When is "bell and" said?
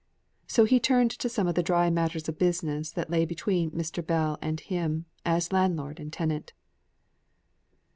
4.03-4.59